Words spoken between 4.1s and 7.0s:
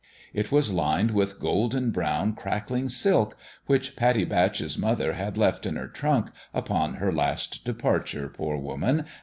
Batch's mother had left in her trunk, upon